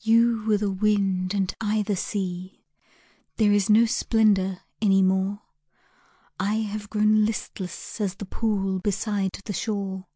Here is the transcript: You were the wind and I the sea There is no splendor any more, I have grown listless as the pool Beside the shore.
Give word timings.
You 0.00 0.42
were 0.46 0.56
the 0.56 0.70
wind 0.70 1.34
and 1.34 1.52
I 1.60 1.82
the 1.82 1.96
sea 1.96 2.64
There 3.36 3.52
is 3.52 3.68
no 3.68 3.84
splendor 3.84 4.60
any 4.80 5.02
more, 5.02 5.42
I 6.40 6.54
have 6.60 6.88
grown 6.88 7.26
listless 7.26 8.00
as 8.00 8.14
the 8.14 8.24
pool 8.24 8.78
Beside 8.78 9.32
the 9.44 9.52
shore. 9.52 10.06